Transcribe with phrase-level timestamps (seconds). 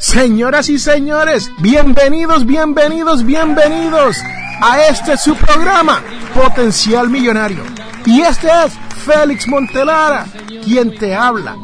[0.00, 4.16] Señoras y señores, bienvenidos, bienvenidos, bienvenidos
[4.62, 7.62] a este su programa, Potencial Millonario.
[8.06, 8.72] Y este es
[9.04, 10.26] Félix Montelara,
[10.64, 11.54] quien te habla.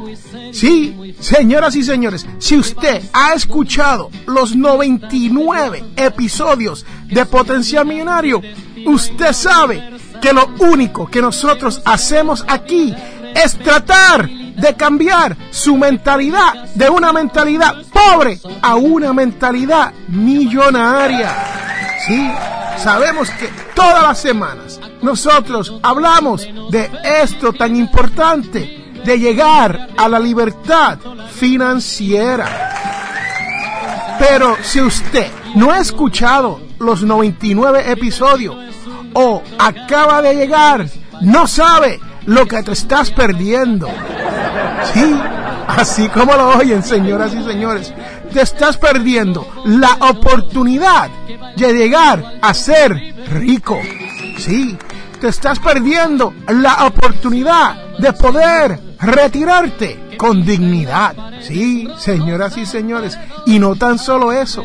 [0.52, 8.42] Sí, señoras y señores, si usted ha escuchado los 99 episodios de Potencial Millonario,
[8.84, 9.82] usted sabe
[10.20, 12.94] que lo único que nosotros hacemos aquí
[13.34, 21.30] es tratar de cambiar su mentalidad de una mentalidad pobre a una mentalidad millonaria.
[22.06, 22.30] Sí,
[22.78, 26.90] sabemos que todas las semanas nosotros hablamos de
[27.22, 30.98] esto tan importante, de llegar a la libertad
[31.34, 32.72] financiera.
[34.18, 38.56] Pero si usted no ha escuchado los 99 episodios
[39.14, 40.86] o acaba de llegar,
[41.20, 43.88] no sabe lo que te estás perdiendo.
[44.92, 45.16] Sí,
[45.68, 47.92] así como lo oyen, señoras y señores,
[48.32, 51.10] te estás perdiendo la oportunidad
[51.56, 52.92] de llegar a ser
[53.32, 53.78] rico.
[54.38, 54.76] Sí,
[55.20, 61.14] te estás perdiendo la oportunidad de poder retirarte con dignidad.
[61.40, 64.64] Sí, señoras y señores, y no tan solo eso,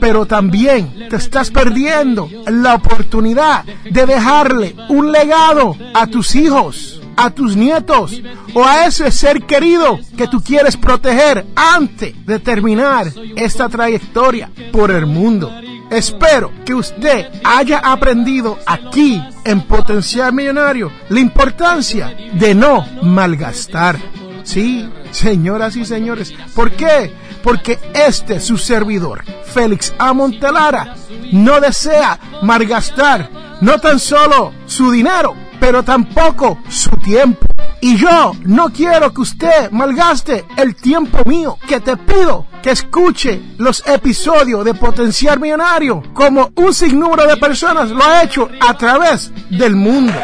[0.00, 7.30] pero también te estás perdiendo la oportunidad de dejarle un legado a tus hijos, a
[7.30, 8.20] tus nietos
[8.54, 13.06] o a ese ser querido que tú quieres proteger antes de terminar
[13.36, 15.50] esta trayectoria por el mundo.
[15.90, 23.96] Espero que usted haya aprendido aquí en Potencial Millonario la importancia de no malgastar.
[24.42, 27.12] Sí, señoras y señores, ¿por qué?
[27.42, 30.12] Porque este su servidor, Félix A.
[30.12, 30.94] Montelara,
[31.32, 37.46] no desea malgastar no tan solo su dinero, pero tampoco su tiempo.
[37.80, 43.40] Y yo no quiero que usted malgaste el tiempo mío, que te pido que escuche
[43.58, 49.30] los episodios de Potencial Millonario como un sinnúmero de personas lo ha hecho a través
[49.50, 50.14] del mundo.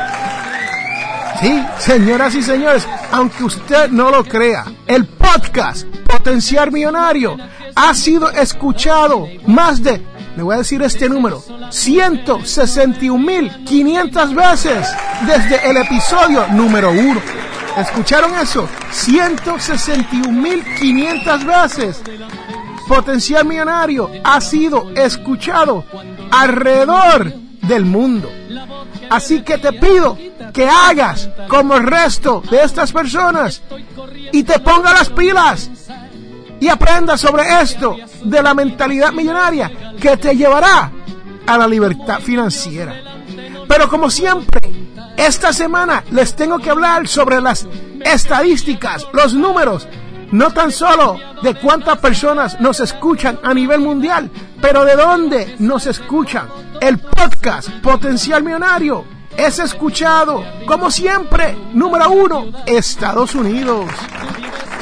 [1.40, 7.36] Sí, señoras y señores, aunque usted no lo crea, el podcast Potencial Millonario
[7.74, 9.98] ha sido escuchado más de
[10.36, 14.86] le voy a decir este número, 161.500 veces
[15.26, 17.22] desde el episodio número 1.
[17.76, 18.68] ¿Escucharon eso?
[18.90, 22.02] 161.500 veces.
[22.88, 25.84] Potencial Millonario ha sido escuchado
[26.30, 27.32] alrededor
[27.62, 28.30] del mundo.
[29.08, 30.18] Así que te pido
[30.52, 33.62] que hagas como el resto de estas personas
[34.32, 35.70] y te ponga las pilas
[36.62, 40.92] y aprenda sobre esto de la mentalidad millonaria que te llevará
[41.44, 42.94] a la libertad financiera.
[43.66, 44.60] Pero como siempre,
[45.16, 47.66] esta semana les tengo que hablar sobre las
[48.04, 49.88] estadísticas, los números,
[50.30, 54.30] no tan solo de cuántas personas nos escuchan a nivel mundial,
[54.60, 56.46] pero de dónde nos escuchan.
[56.80, 59.04] El podcast Potencial Millonario
[59.36, 63.90] es escuchado, como siempre, número uno, Estados Unidos.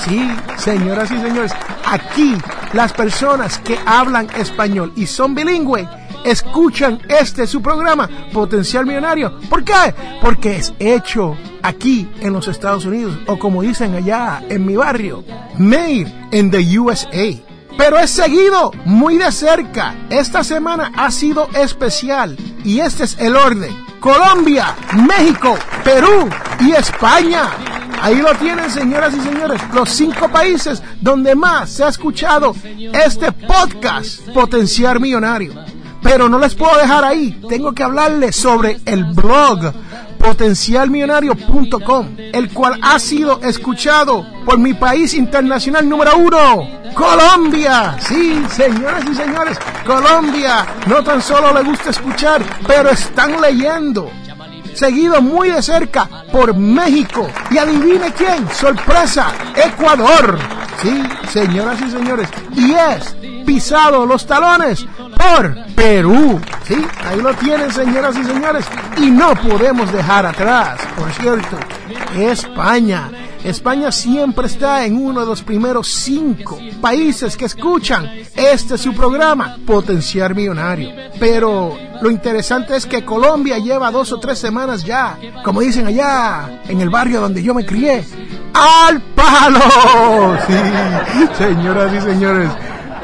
[0.05, 1.53] Sí, señoras y señores,
[1.91, 2.37] aquí
[2.73, 5.87] las personas que hablan español y son bilingües
[6.25, 9.39] escuchan este su programa Potencial Millonario.
[9.49, 9.95] ¿Por qué?
[10.21, 15.25] Porque es hecho aquí en los Estados Unidos o como dicen allá en mi barrio,
[15.59, 17.37] made in the USA.
[17.77, 19.95] Pero es seguido muy de cerca.
[20.11, 23.75] Esta semana ha sido especial y este es el orden.
[24.01, 24.75] Colombia,
[25.07, 26.29] México, Perú
[26.61, 27.70] y España.
[28.03, 32.55] Ahí lo tienen, señoras y señores, los cinco países donde más se ha escuchado
[33.05, 35.53] este podcast Potenciar Millonario.
[36.03, 39.73] Pero no les puedo dejar ahí, tengo que hablarles sobre el blog
[40.19, 47.97] potencialmillonario.com, el cual ha sido escuchado por mi país internacional número uno, Colombia.
[48.01, 54.11] Sí, señoras y señores, Colombia no tan solo le gusta escuchar, pero están leyendo.
[54.75, 57.29] Seguido muy de cerca por México.
[57.51, 60.39] Y adivine quién, sorpresa, Ecuador.
[60.83, 62.29] Sí, señoras y señores.
[62.57, 64.87] Y es pisado los talones
[65.17, 66.41] por Perú.
[66.67, 68.65] Sí, ahí lo tienen, señoras y señores.
[68.97, 71.59] Y no podemos dejar atrás, por cierto,
[72.17, 73.11] España.
[73.45, 78.07] España siempre está en uno de los primeros cinco países que escuchan
[78.37, 80.91] este su programa, Potenciar Millonario.
[81.19, 86.63] Pero lo interesante es que Colombia lleva dos o tres semanas ya, como dicen allá
[86.69, 88.05] en el barrio donde yo me crié,
[88.53, 89.61] al palo.
[90.47, 92.51] Sí, señoras y señores,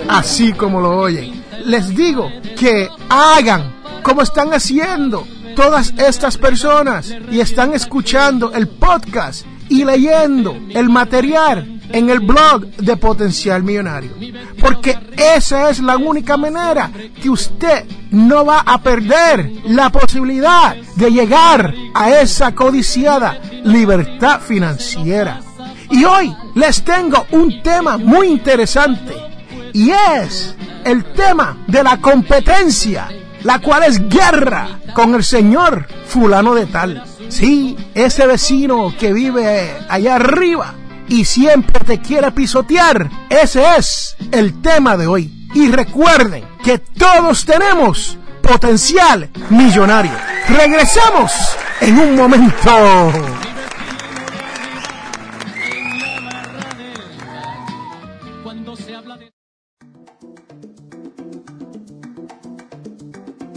[0.09, 1.45] así como lo oyen.
[1.65, 9.47] Les digo que hagan como están haciendo todas estas personas y están escuchando el podcast
[9.69, 14.13] y leyendo el material en el blog de Potencial Millonario.
[14.61, 16.91] Porque esa es la única manera
[17.23, 25.41] que usted no va a perder la posibilidad de llegar a esa codiciada libertad financiera.
[25.91, 29.15] Y hoy les tengo un tema muy interesante
[29.73, 30.55] y es
[30.85, 33.09] el tema de la competencia,
[33.43, 37.05] la cual es guerra con el señor fulano de tal.
[37.29, 40.75] Sí, ese vecino que vive allá arriba
[41.09, 43.11] y siempre te quiere pisotear.
[43.29, 45.49] Ese es el tema de hoy.
[45.55, 50.13] Y recuerden que todos tenemos potencial millonario.
[50.49, 51.33] Regresamos
[51.81, 53.13] en un momento.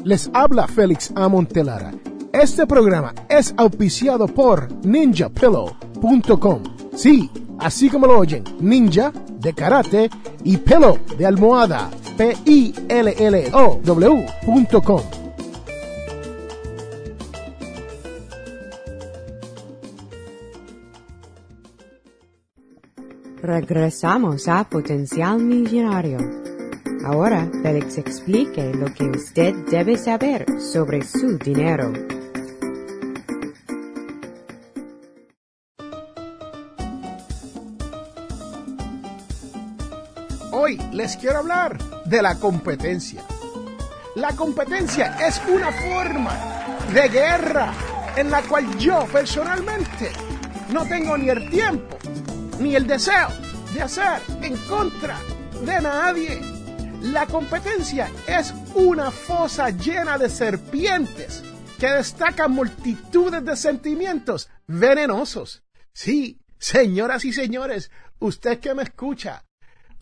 [0.03, 1.91] Les habla Félix Amontelara.
[2.33, 6.63] Este programa es auspiciado por ninjapillow.com.
[6.95, 10.09] Sí, así como lo oyen, ninja de karate
[10.43, 15.01] y pillow de almohada, p i l l o w.com.
[23.41, 26.19] Regresamos a Potencial Millonario.
[27.05, 31.91] Ahora Félix explique lo que usted debe saber sobre su dinero.
[41.17, 43.23] Quiero hablar de la competencia.
[44.15, 46.35] La competencia es una forma
[46.93, 47.73] de guerra
[48.15, 50.11] en la cual yo personalmente
[50.71, 51.97] no tengo ni el tiempo
[52.59, 53.29] ni el deseo
[53.73, 55.17] de hacer en contra
[55.63, 56.41] de nadie.
[57.01, 61.43] La competencia es una fosa llena de serpientes
[61.79, 65.63] que destacan multitudes de sentimientos venenosos.
[65.93, 67.89] Sí, señoras y señores,
[68.19, 69.45] usted que me escucha,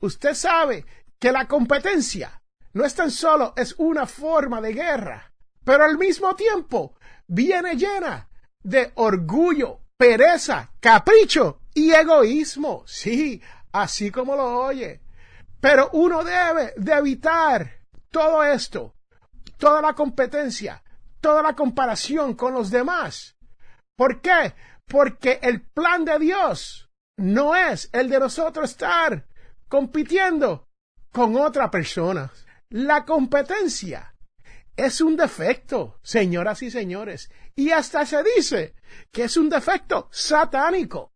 [0.02, 0.86] usted sabe
[1.20, 2.42] que la competencia
[2.74, 5.34] no es tan solo es una forma de guerra,
[5.64, 6.96] pero al mismo tiempo
[7.28, 8.30] viene llena
[8.62, 12.84] de orgullo, pereza, capricho y egoísmo.
[12.86, 13.42] Sí,
[13.72, 15.02] así como lo oye.
[15.60, 17.80] Pero uno debe de evitar
[18.12, 18.96] todo esto,
[19.58, 20.84] toda la competencia,
[21.20, 23.36] toda la comparación con los demás.
[23.96, 24.54] ¿Por qué?
[24.86, 29.26] Porque el plan de Dios no es el de nosotros estar
[29.68, 30.68] compitiendo
[31.12, 32.32] con otra persona.
[32.70, 34.14] La competencia
[34.76, 38.76] es un defecto, señoras y señores, y hasta se dice
[39.12, 41.14] que es un defecto satánico.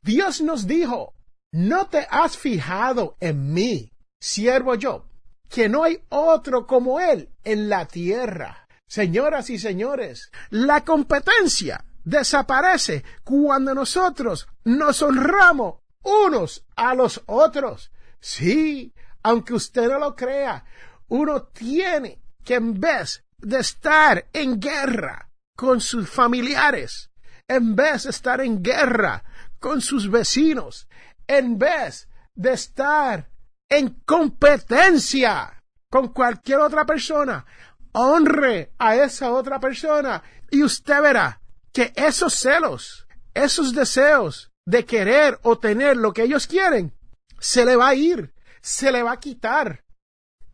[0.00, 1.14] Dios nos dijo,
[1.52, 5.06] ¿no te has fijado en mí, siervo yo,
[5.48, 8.66] que no hay otro como él en la tierra?
[8.86, 17.90] Señoras y señores, la competencia desaparece cuando nosotros nos honramos unos a los otros.
[18.20, 20.64] Sí, aunque usted no lo crea,
[21.08, 27.10] uno tiene que en vez de estar en guerra con sus familiares,
[27.48, 29.24] en vez de estar en guerra
[29.58, 30.88] con sus vecinos,
[31.26, 33.28] en vez de estar
[33.68, 37.44] en competencia con cualquier otra persona,
[37.92, 41.40] honre a esa otra persona y usted verá
[41.72, 46.92] que esos celos, esos deseos de querer o tener lo que ellos quieren,
[47.38, 49.84] se le va a ir, se le va a quitar.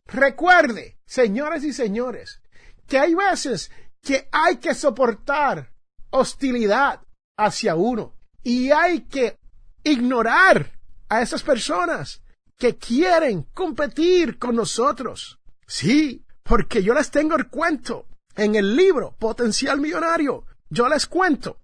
[0.05, 2.41] Recuerde, señores y señores,
[2.87, 5.71] que hay veces que hay que soportar
[6.09, 7.01] hostilidad
[7.37, 8.13] hacia uno
[8.43, 9.37] y hay que
[9.83, 10.71] ignorar
[11.09, 12.21] a esas personas
[12.57, 15.39] que quieren competir con nosotros.
[15.67, 21.57] Sí, porque yo les tengo el cuento en el libro Potencial Millonario yo les cuento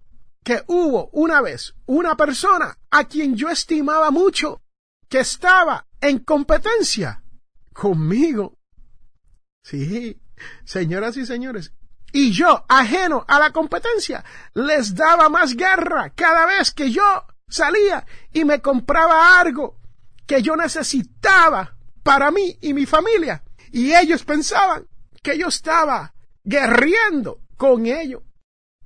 [0.46, 4.62] que hubo una vez una persona a quien yo estimaba mucho
[5.08, 7.20] que estaba en competencia
[7.72, 8.56] conmigo.
[9.64, 10.22] Sí,
[10.64, 11.72] señoras y señores.
[12.12, 14.24] Y yo, ajeno a la competencia,
[14.54, 19.80] les daba más guerra cada vez que yo salía y me compraba algo
[20.28, 23.42] que yo necesitaba para mí y mi familia.
[23.72, 24.86] Y ellos pensaban
[25.24, 28.22] que yo estaba guerriendo con ellos.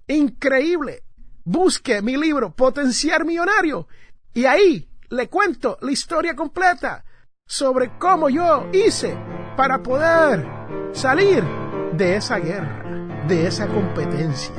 [0.07, 1.05] Increíble.
[1.45, 3.89] Busque mi libro Potenciar Millonario
[4.35, 7.05] y ahí le cuento la historia completa
[7.47, 9.17] sobre cómo yo hice
[9.57, 10.47] para poder
[10.93, 11.43] salir
[11.93, 14.55] de esa guerra, de esa competencia.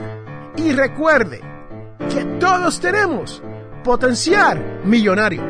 [0.58, 1.42] Y recuerde
[2.14, 3.42] que todos tenemos
[3.84, 5.44] potenciar millonario.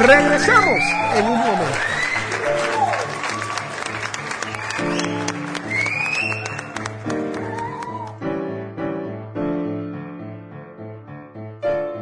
[0.00, 0.80] Regresamos
[1.14, 1.95] en un momento.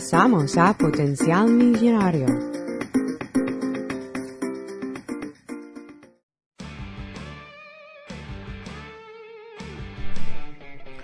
[0.00, 2.26] Regresamos a Potencial Millonario.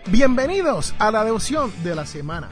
[0.07, 2.49] Bienvenidos a la devoción de la semana.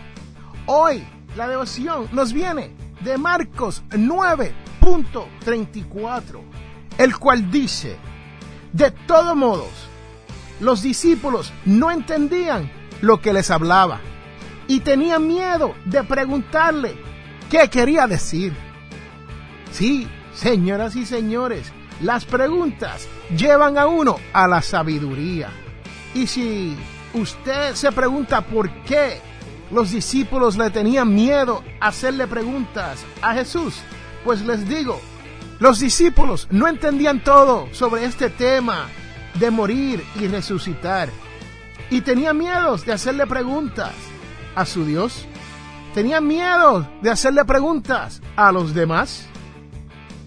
[0.67, 1.03] Hoy
[1.35, 6.43] la devoción nos viene de Marcos 9.34,
[6.99, 7.97] el cual dice,
[8.71, 9.89] de todos modos,
[10.61, 12.71] los discípulos no entendían
[13.01, 14.03] lo que les hablaba
[14.67, 16.97] y tenía miedo de preguntarle
[17.51, 18.53] qué quería decir.
[19.71, 25.51] Sí, señoras y señores, las preguntas llevan a uno a la sabiduría.
[26.15, 26.77] Y si
[27.13, 29.21] usted se pregunta por qué
[29.71, 33.77] los discípulos le tenían miedo a hacerle preguntas a Jesús,
[34.25, 35.01] pues les digo,
[35.59, 38.89] los discípulos no entendían todo sobre este tema
[39.35, 41.09] de morir y resucitar.
[41.91, 43.93] Y tenían miedo de hacerle preguntas
[44.55, 45.27] a su Dios?
[45.95, 49.27] ¿Tenían miedo de hacerle preguntas a los demás?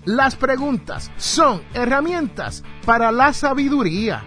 [0.05, 4.23] Las preguntas son herramientas para la sabiduría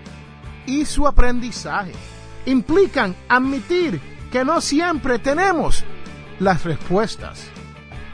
[0.66, 1.92] y su aprendizaje.
[2.44, 5.84] Implican admitir que no siempre tenemos
[6.38, 7.48] las respuestas.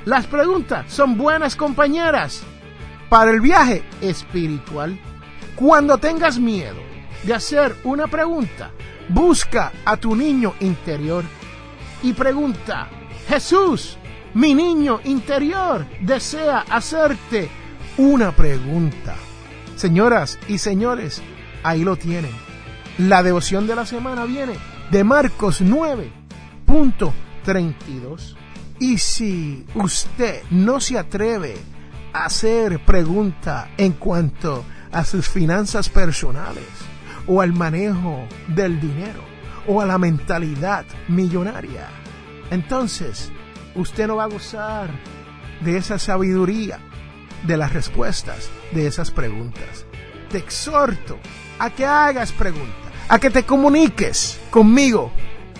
[0.04, 2.42] Las preguntas son buenas compañeras
[3.08, 4.98] para el viaje espiritual.
[5.56, 6.78] Cuando tengas miedo
[7.24, 8.70] de hacer una pregunta,
[9.08, 11.24] busca a tu niño interior
[12.02, 12.88] y pregunta,
[13.28, 13.96] Jesús,
[14.34, 17.48] mi niño interior desea hacerte
[17.96, 19.14] una pregunta.
[19.76, 21.22] Señoras y señores,
[21.62, 22.32] ahí lo tienen.
[22.98, 24.54] La devoción de la semana viene
[24.90, 28.34] de Marcos 9.32.
[28.78, 31.56] Y si usted no se atreve
[32.12, 36.66] a hacer pregunta en cuanto a sus finanzas personales
[37.26, 39.22] o al manejo del dinero,
[39.66, 41.88] o a la mentalidad millonaria,
[42.50, 43.32] entonces
[43.75, 44.90] usted no va a gozar
[45.61, 46.78] de esa sabiduría,
[47.46, 49.87] de las respuestas de esas preguntas.
[50.30, 51.18] Te exhorto
[51.58, 52.75] a que hagas preguntas,
[53.08, 55.11] a que te comuniques conmigo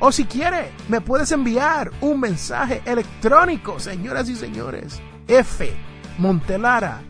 [0.00, 5.00] o si quiere, me puedes enviar un mensaje electrónico, señoras y señores.
[5.28, 5.72] F
[6.18, 7.02] Montelara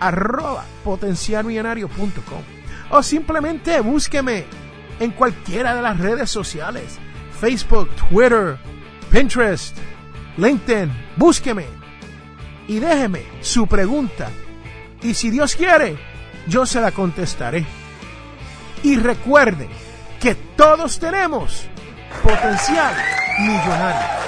[0.00, 2.42] arroba potencialmillonario.com
[2.90, 4.44] o simplemente búsqueme
[4.98, 6.98] en cualquiera de las redes sociales.
[7.38, 8.58] Facebook, Twitter,
[9.10, 9.76] Pinterest,
[10.36, 10.90] LinkedIn.
[11.16, 11.66] Búsqueme
[12.66, 14.30] y déjeme su pregunta.
[15.02, 15.96] Y si Dios quiere
[16.48, 17.64] yo se la contestaré.
[18.82, 19.68] Y recuerde
[20.20, 21.66] que todos tenemos
[22.10, 22.94] Potencial
[23.38, 24.27] Millonario.